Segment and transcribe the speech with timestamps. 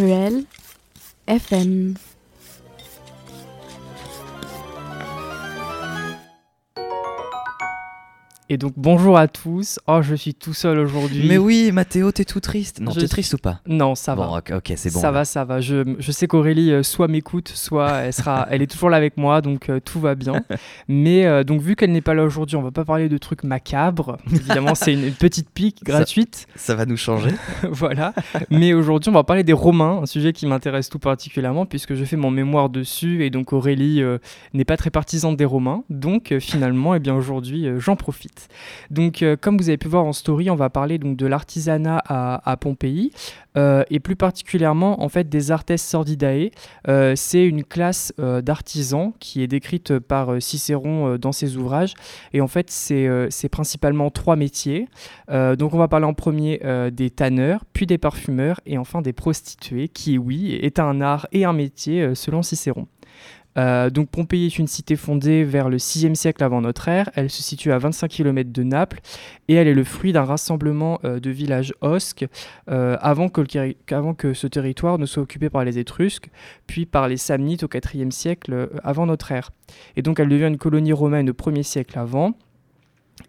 [0.00, 0.46] Cruel
[1.28, 2.09] FM.
[8.52, 9.78] Et donc bonjour à tous.
[9.86, 11.24] Oh, je suis tout seul aujourd'hui.
[11.28, 12.80] Mais oui, Mathéo, t'es tout triste.
[12.80, 13.60] Non, Je t'es triste ou pas?
[13.64, 14.38] Non, ça Bon, va.
[14.38, 14.98] ok, ok, c'est bon.
[14.98, 15.60] ça va, ça va.
[15.60, 19.16] Je, je sais qu'Aurélie euh, soit m'écoute, soit elle sera, elle est toujours là avec
[19.16, 20.42] moi, donc euh, tout va bien.
[20.88, 23.44] Mais euh, donc vu qu'elle n'est pas là aujourd'hui, on va pas parler de trucs
[23.44, 24.16] macabres.
[24.32, 27.30] Évidemment, c'est une, une petite pique gratuite, Ça va nous changer.
[27.70, 28.14] voilà.
[28.50, 32.04] Mais aujourd'hui, on va parler des Romains, un sujet qui m'intéresse tout particulièrement puisque je
[32.04, 34.02] fais mon mémoire dessus et donc Aurélie
[34.54, 35.84] n'est pas très partisane des Romains.
[35.88, 38.39] Donc finalement, eh bien aujourd'hui, j'en profite.
[38.90, 42.56] Donc euh, comme vous avez pu voir en story, on va parler de l'artisanat à,
[42.56, 43.12] Pompéi
[43.56, 46.50] euh, et plus particulièrement en fait des artes sordidae.
[46.88, 51.94] Euh, c'est une classe d'artisans qui est décrite par Cicéron dans ses ouvrages
[52.32, 54.88] et en fait c'est principalement trois métiers.
[55.28, 56.60] Donc on va parler en premier
[56.92, 61.44] des tanneurs, puis des parfumeurs et enfin des prostituées qui oui est un art et
[61.44, 62.86] un métier selon Cicéron.
[63.58, 67.10] Euh, donc Pompéi est une cité fondée vers le 6e siècle avant notre ère.
[67.14, 69.00] Elle se situe à 25 km de Naples
[69.48, 72.26] et elle est le fruit d'un rassemblement euh, de villages osques
[72.68, 76.30] euh, avant, que ce territoire ne soit occupé par les Étrusques,
[76.66, 79.50] puis par les Samnites au 4e siècle avant notre ère.
[79.96, 82.32] Et donc elle devient une colonie romaine au 1er siècle avant.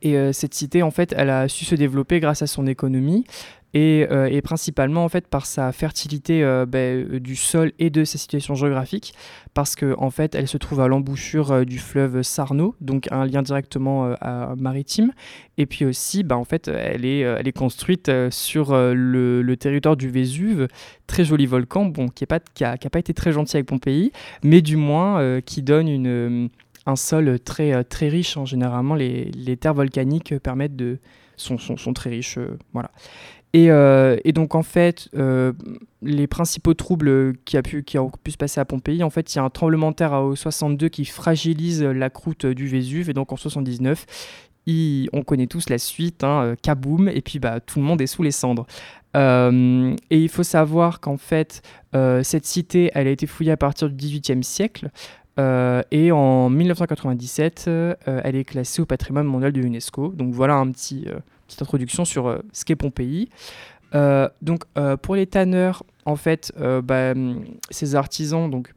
[0.02, 3.26] Et cette cité, en fait, elle a su se développer grâce à son économie
[3.74, 7.90] et, euh, et principalement en fait par sa fertilité euh, ben, euh, du sol et
[7.90, 9.14] de sa situation géographique,
[9.54, 13.42] parce que en fait, elle se trouve à l'embouchure du fleuve Sarno, donc un lien
[13.42, 14.16] directement
[14.58, 15.12] maritime.
[15.58, 20.68] Et puis aussi, ben, en fait, elle est, construite sur le, territoire du Vésuve,
[21.06, 24.14] très joli volcan, bon, qui n'a pas, été très gentil avec Pompéi,
[24.44, 26.50] mais du moins qui donne
[26.86, 28.38] un sol très, très riche.
[28.38, 28.46] hein.
[28.46, 30.98] Généralement, les, terres volcaniques permettent de,
[31.36, 31.58] sont,
[31.94, 32.40] très riches.
[32.72, 32.92] voilà.
[33.54, 35.52] Et, euh, et donc, en fait, euh,
[36.02, 37.58] les principaux troubles qui,
[37.98, 40.14] ont pu se passer à Pompéi, en fait, il y a un tremblement de terre
[40.14, 43.10] au 62 qui fragilise la croûte du Vésuve.
[43.10, 44.06] Et donc, en 79,
[44.68, 48.02] il- on connaît tous la suite, hein, euh, kaboum, et puis bah, tout le monde
[48.02, 48.66] est sous les cendres.
[49.14, 51.62] Et il faut savoir qu'en fait,
[52.24, 54.90] cette cité, elle a été fouillée à partir du XVIIIe siècle.
[55.38, 60.10] Et en 1997, euh, elle est classée au patrimoine mondial de l'UNESCO.
[60.16, 61.08] Donc voilà un petit,
[61.52, 63.30] petite introduction sur euh, ce qu'est Pompéi.
[63.94, 66.54] Euh, donc euh, pour les tanneurs, en fait,
[66.84, 68.74] bah, hum, ces artisans donc,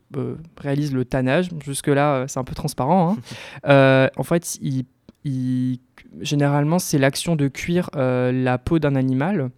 [0.58, 1.48] réalisent le tannage.
[1.64, 3.16] Jusque-là, c'est un peu transparent.
[3.64, 4.08] hein.
[4.16, 4.84] En fait, ils-
[5.24, 5.80] ils-
[6.20, 9.50] généralement, c'est l'action de cuire la peau d'un animal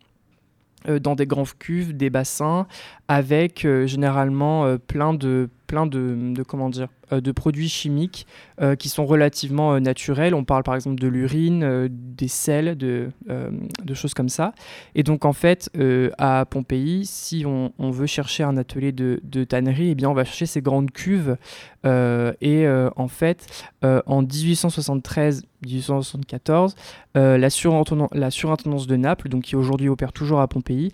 [1.00, 2.68] dans des grands cuves, des bassins,
[3.08, 8.26] avec euh, généralement euh, plein de plein euh, de produits chimiques
[8.60, 10.34] euh, qui sont relativement euh, naturels.
[10.34, 14.52] On parle par exemple de l'urine, des sels, de, de choses comme ça.
[14.94, 15.70] Et donc en fait,
[16.18, 20.46] à Pompéi, si on, veut chercher un atelier de, tannerie, eh bien on va chercher
[20.46, 21.36] ces grandes cuves.
[21.84, 22.66] Et
[22.96, 23.46] en fait,
[23.82, 26.74] en 1873-1874,
[27.16, 30.92] euh, la, surintendance, de Naples, donc qui aujourd'hui opère toujours à Pompéi,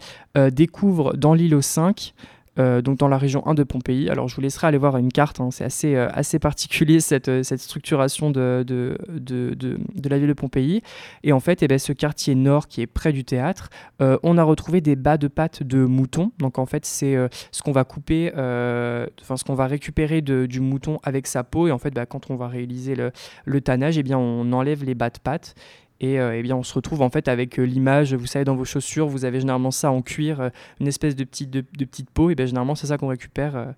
[0.50, 2.14] découvre dans l'île aux 5
[2.58, 4.10] euh, donc dans la région 1 de Pompéi.
[4.10, 7.28] Alors je vous laisserai aller voir une carte, hein, c'est assez, euh, assez particulier cette,
[7.28, 10.82] euh, cette structuration de, de, de, de- la ville de Pompéi.
[11.22, 13.70] Et en fait, eh ben, ce quartier nord qui est près du théâtre,
[14.00, 16.32] on a retrouvé des bas de pattes de mouton.
[16.38, 17.16] Donc en fait, c'est
[17.50, 21.68] ce qu'on va couper, enfin ce qu'on va récupérer du mouton avec sa peau.
[21.68, 23.12] Et en fait, bah, quand on va réaliser le,
[23.44, 25.54] le tannage, eh bien, on enlève les bas de pattes.
[26.02, 28.56] Et euh, eh bien, on se retrouve en fait avec euh, l'image, vous savez, dans
[28.56, 30.48] vos chaussures, vous avez généralement ça en cuir, euh,
[30.80, 32.28] une espèce de petite, de, petite peau.
[32.28, 33.74] Et bien, généralement, c'est ça qu'on récupère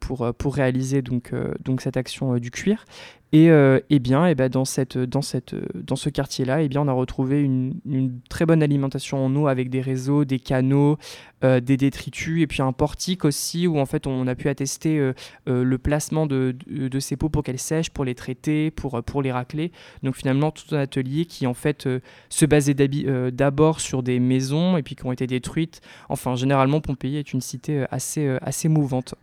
[0.00, 1.32] pour, pour réaliser donc,
[1.64, 2.84] donc cette action du cuir.
[3.32, 7.74] Et, euh, eh bien, eh ben, dans, ce quartier-là, eh on a retrouvé une,
[8.30, 10.96] très bonne alimentation en eau avec des réseaux, des canaux,
[11.44, 14.98] euh, des détritus et puis un portique aussi où en fait on a pu attester
[14.98, 15.12] euh,
[15.46, 16.56] le placement de,
[17.00, 19.72] ces peaux pour qu'elles sèchent, pour les traiter, pour, les racler.
[20.02, 21.86] Donc finalement tout un atelier qui en fait
[22.30, 25.82] se basait d'abord sur des maisons et puis qui ont été détruites.
[26.08, 29.14] Enfin généralement Pompéi est une cité assez mouvante.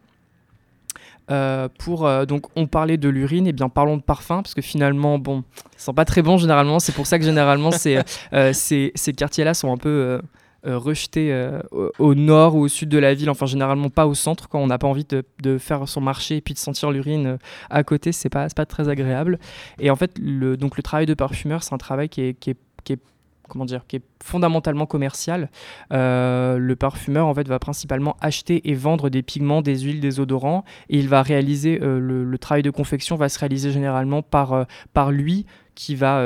[1.31, 4.61] Euh, pour euh, donc on parlait de l'urine et bien parlons de parfum parce que
[4.61, 5.43] finalement bon
[5.75, 6.79] ça sent pas très bon généralement.
[6.79, 7.71] C'est pour ça que généralement
[8.33, 10.21] euh, ces, ces quartiers là sont un peu
[10.63, 11.31] rejetés
[11.71, 13.29] au, au nord ou au sud de la ville.
[13.29, 16.37] Enfin généralement pas au centre quand on n'a pas envie de, de faire son marché
[16.37, 17.37] et puis de sentir l'urine
[17.69, 19.39] à côté c'est pas pas très agréable.
[19.79, 22.51] Et en fait le donc le travail de parfumeur c'est un travail qui est, qui
[22.51, 22.99] est, qui est
[23.47, 25.49] comment dire, qui est fondamentalement commercial.
[25.93, 30.19] Euh, le parfumeur en fait va principalement acheter et vendre des pigments, des huiles, des
[30.19, 34.53] odorants, et il va réaliser euh, le, travail de confection va se réaliser généralement par
[34.53, 34.63] euh,
[34.93, 35.45] par lui
[35.75, 36.25] qui va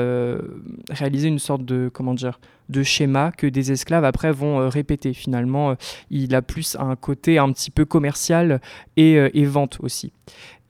[0.90, 5.12] réaliser une sorte de comment dire de schéma que des esclaves après vont répéter.
[5.12, 5.74] Finalement,
[6.10, 8.60] il a plus un côté un petit peu commercial
[8.96, 10.12] et, et vente aussi.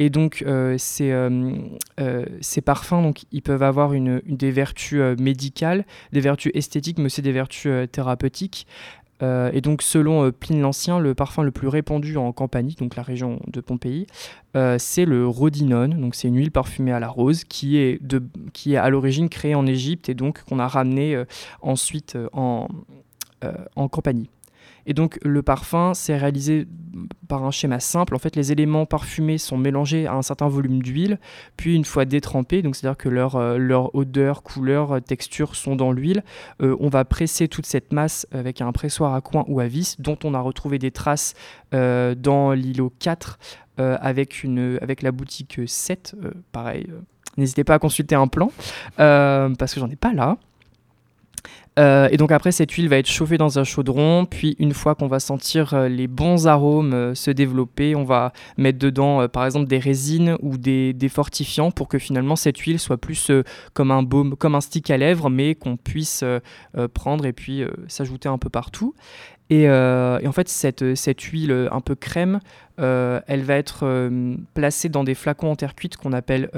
[0.01, 1.53] Et donc, euh, ces, euh,
[2.01, 7.05] euh, ces, parfums, donc, ils peuvent avoir une, des vertus médicales, des vertus esthétiques, mais
[7.05, 8.67] aussi des vertus thérapeutiques.
[9.23, 13.41] Et donc, selon Pline l'Ancien, le parfum le plus répandu en Campanie, donc la région
[13.47, 14.07] de Pompéi,
[14.79, 16.01] c'est le rhodinone.
[16.01, 18.23] Donc, c'est une huile parfumée à la rose qui est, de,
[18.53, 21.23] qui est à l'origine créée en Égypte et donc qu'on a ramené
[21.61, 22.69] ensuite en,
[23.77, 24.31] en Campanie.
[24.87, 26.67] Et donc le parfum, c'est réalisé
[27.31, 28.17] par un schéma simple.
[28.17, 31.19] En fait, les éléments parfumés sont mélangés à un certain volume d'huile,
[31.57, 35.77] puis une fois détrempés, donc c'est-à-dire que leur, euh, leur, odeur, couleur, euh, texture sont
[35.77, 36.25] dans l'huile,
[36.61, 39.95] euh, on va presser toute cette masse avec un pressoir à coin ou à vis,
[40.01, 41.35] dont on a retrouvé des traces
[41.73, 43.39] dans l'îlot 4
[43.79, 46.17] avec, une, avec la boutique 7,
[46.51, 46.89] pareil.
[47.37, 48.51] N'hésitez pas à consulter un plan,
[48.97, 50.37] parce que j'en ai pas là.
[51.79, 54.95] Euh, et donc après, cette huile va être chauffée dans un chaudron, puis une fois
[54.95, 59.45] qu'on va sentir euh, les bons arômes euh, se développer, on va mettre dedans par
[59.45, 63.31] exemple des résines ou des, des, fortifiants pour que finalement cette huile soit plus
[63.73, 66.25] comme un baume, comme un stick à lèvres, mais qu'on puisse
[66.95, 68.95] prendre et puis s'ajouter un peu partout.
[69.51, 72.41] Et, en fait, cette, huile un peu crème,
[72.79, 74.09] elle va être
[74.55, 76.49] placée dans des flacons en terre cuite qu'on appelle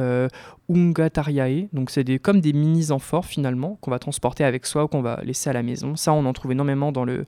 [0.68, 1.68] ungatariae.
[1.72, 5.20] Donc, c'est des, comme des mini-amphores finalement qu'on va transporter avec soi ou qu'on va
[5.24, 5.96] laisser à la maison.
[5.96, 7.24] Ça, on en trouve énormément dans, le,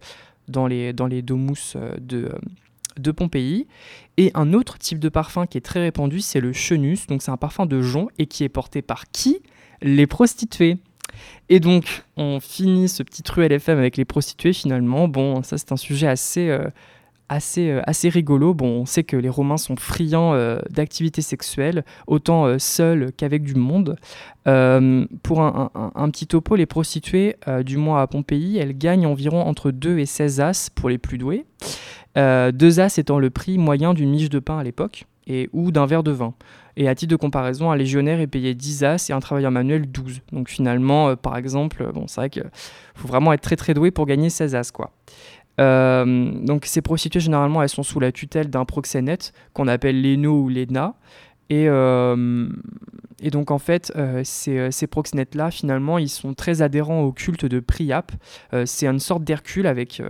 [0.49, 3.67] dans, les, dans les de Pompéi.
[4.19, 7.07] Et un autre type de parfum qui est très répandu, c'est le chenus.
[7.07, 9.41] Donc, c'est un parfum de jonc et qui est porté par qui?
[9.83, 10.77] Les prostituées.
[11.49, 15.09] Et donc, on finit ce petit truc LFM avec les prostituées finalement.
[15.09, 16.69] Bon, ça c'est un sujet assez, euh,
[17.29, 18.55] assez, euh, assez rigolo.
[18.55, 23.55] Bon, on sait que les Romains sont friands euh, d'activités sexuelles, autant seuls qu'avec du
[23.55, 23.97] monde.
[24.45, 29.71] pour un, un, petit topo, les prostituées, du moins à Pompéi, elles gagnent environ entre
[29.71, 31.45] 2 et 16 as pour les plus doués.
[32.17, 35.87] 2 as étant le prix moyen d'une miche de pain à l'époque, et ou d'un
[35.87, 36.35] verre de vin.
[36.77, 39.91] Et à titre de comparaison, un légionnaire est payé 10 as et un travailleur manuel
[39.91, 40.23] 12.
[40.33, 42.45] Donc finalement, euh, par exemple, euh, bon, c'est vrai qu'il
[42.95, 44.73] faut vraiment être très très doué pour gagner 16 as.
[44.73, 44.91] Quoi.
[45.61, 50.43] Euh, donc ces prostituées, généralement, elles sont sous la tutelle d'un proxénète qu'on appelle l'ENO
[50.43, 50.95] ou l'ENA.
[51.51, 51.69] Et,
[53.31, 53.93] donc en fait,
[54.25, 58.11] ces, ces proxénètes-là, finalement, ils sont très adhérents au culte de Priap.
[58.65, 60.03] c'est une sorte d'Hercule avec,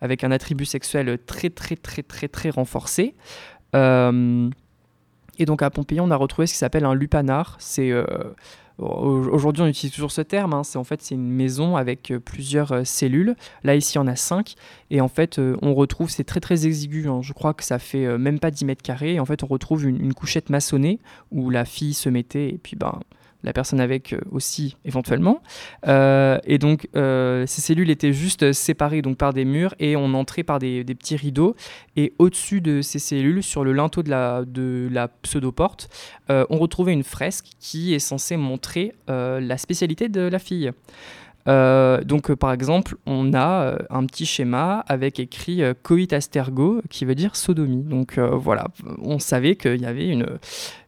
[0.00, 3.14] avec un attribut sexuel très très très très très renforcé.
[5.38, 7.56] Et donc à Pompéi, on a retrouvé ce qui s'appelle un lupanar.
[7.58, 8.04] C'est euh,
[8.78, 10.52] Aujourd'hui, on utilise toujours ce terme.
[10.52, 10.62] Hein.
[10.62, 13.34] C'est en fait c'est une maison avec euh, plusieurs euh, cellules.
[13.64, 14.54] Là ici, on a cinq.
[14.90, 17.08] Et en fait, on retrouve c'est très très exigu.
[17.08, 17.20] Hein.
[17.22, 19.14] Je crois que ça fait même pas 10 mètres carrés.
[19.14, 21.00] Et en fait, on retrouve une, une, couchette maçonnée
[21.30, 23.00] où la fille se mettait et puis ben
[23.46, 25.40] la personne avec euh, aussi éventuellement.
[25.86, 30.12] Euh, et donc euh, ces cellules étaient juste séparées donc par des murs et on
[30.14, 31.54] entrait par des, petits rideaux.
[31.94, 35.88] Et au-dessus de ces cellules, sur le linteau de la, de la pseudo-porte,
[36.28, 40.72] on retrouvait une fresque qui est censée montrer la spécialité de la fille.
[41.46, 47.36] donc, par exemple, on a un petit schéma avec écrit coit astergo, qui veut dire
[47.36, 47.84] sodomie.
[47.84, 48.68] Donc, voilà,
[49.02, 50.26] on savait qu'il y avait une,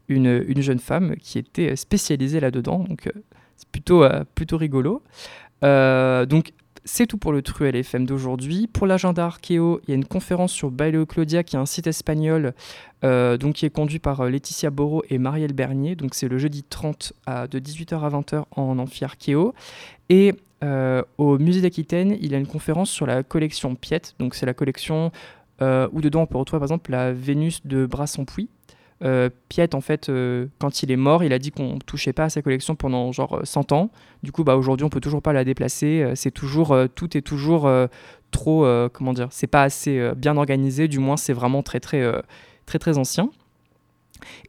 [0.08, 2.84] une, jeune femme qui était spécialisée là-dedans.
[2.88, 3.12] Donc euh,
[3.56, 5.02] c'est plutôt, euh, plutôt rigolo.
[5.64, 6.52] Euh, donc
[6.84, 8.66] c'est tout pour le Truel FM d'aujourd'hui.
[8.66, 11.86] Pour l'agenda Archéo, il y a une conférence sur Baileo Claudia, qui est un site
[11.86, 12.54] espagnol
[13.02, 15.96] donc qui est conduit par Laetitia Boro et Marielle Bernier.
[15.96, 19.54] Donc c'est le jeudi 30 à, de 18h à 20h en amphi Archéo.
[20.08, 24.14] Et au musée d'Aquitaine, il y a une conférence sur la collection Piette.
[24.18, 25.12] Donc c'est la collection
[25.60, 28.48] où dedans on peut retrouver par exemple la Vénus de Brassempouy.
[29.04, 32.12] Euh, Piet, en fait, euh, quand il est mort, il a dit qu'on ne touchait
[32.12, 33.90] pas à sa collection pendant genre 100 ans.
[34.22, 36.02] Du coup, bah, aujourd'hui, on peut toujours pas la déplacer.
[36.02, 37.70] Euh, c'est toujours, tout est toujours
[38.30, 40.88] trop, comment dire, c'est pas assez bien organisé.
[40.88, 42.04] Du moins, c'est vraiment très, très,
[42.66, 43.30] très, très ancien.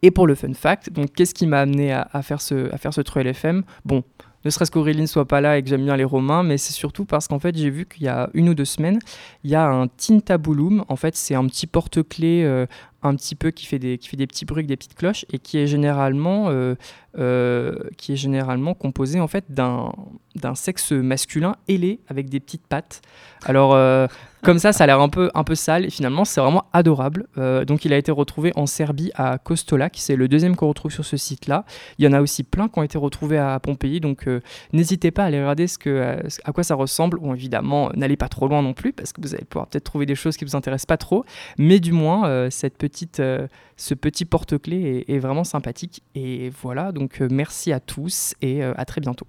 [0.02, 2.94] Et pour le fun fact, donc qu'est-ce qui m'a amené à, faire ce, à faire
[2.94, 4.04] ce Truel FM Bon,
[4.46, 6.74] ne serait-ce qu'Aurélie ne soit pas là et que j'aime bien les Romains, mais c'est
[6.74, 9.00] surtout parce qu'en fait, j'ai vu qu'il y a une ou deux semaines,
[9.44, 10.86] il y a un tintabulum.
[10.88, 12.66] En fait, c'est un petit porte-clés
[13.02, 15.40] un petit peu qui fait des, qui fait des petits bruits, des petites cloches et
[15.40, 16.76] qui est généralement, euh,
[17.18, 19.92] euh, qui est généralement composé en fait d'un,
[20.36, 23.02] d'un sexe masculin ailé avec des petites pattes.
[23.46, 24.08] Alors euh,
[24.44, 27.28] comme ça, ça a l'air un peu, un peu sale et finalement c'est vraiment adorable.
[27.68, 31.04] donc il a été retrouvé en Serbie à Kostolac, c'est le deuxième qu'on retrouve sur
[31.04, 31.66] ce site-là.
[31.98, 34.28] Il y en a aussi plein qui ont été retrouvés à Pompéi, donc
[34.72, 37.20] n'hésitez pas à aller regarder ce que, à quoi ça ressemble.
[37.20, 40.06] Bon évidemment, n'allez pas trop loin non plus parce que vous allez pouvoir peut-être trouver
[40.06, 41.26] des choses qui vous intéressent pas trop,
[41.58, 42.89] mais du moins cette petite
[43.20, 46.04] euh, ce petit porte-clés est, est vraiment sympathique.
[46.16, 49.28] Et voilà, donc euh, merci à tous et euh, à très bientôt.